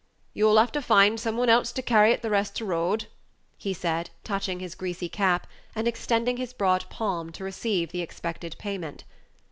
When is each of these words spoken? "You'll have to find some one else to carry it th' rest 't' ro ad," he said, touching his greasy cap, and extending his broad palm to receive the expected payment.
"You'll 0.33 0.57
have 0.57 0.71
to 0.71 0.81
find 0.81 1.19
some 1.19 1.37
one 1.37 1.47
else 1.47 1.71
to 1.73 1.83
carry 1.83 2.11
it 2.11 2.23
th' 2.23 2.31
rest 2.31 2.55
't' 2.57 2.63
ro 2.65 2.93
ad," 2.95 3.05
he 3.59 3.71
said, 3.71 4.09
touching 4.23 4.59
his 4.59 4.73
greasy 4.73 5.07
cap, 5.07 5.45
and 5.75 5.87
extending 5.87 6.37
his 6.37 6.53
broad 6.53 6.85
palm 6.89 7.31
to 7.33 7.43
receive 7.43 7.91
the 7.91 8.01
expected 8.01 8.55
payment. 8.57 9.03